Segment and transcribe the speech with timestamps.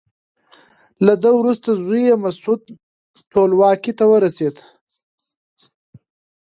[1.05, 2.61] له ده وروسته زوی یې مسعود
[3.31, 4.55] ټولواکۍ ته ورسېد.